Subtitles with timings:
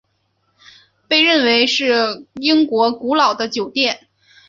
[1.07, 4.07] 被认为是英国最古老的酒店。